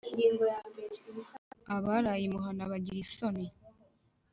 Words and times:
abaraye 1.75 2.23
imuhana 2.29 2.63
bagira 2.71 2.99
isoni? 3.05 3.45